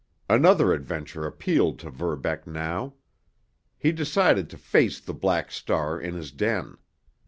[0.27, 2.95] Another adventure appealed to Verbeck now.
[3.77, 6.77] He decided to face the Black Star in his den.